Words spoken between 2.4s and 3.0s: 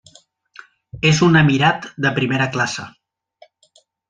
classe.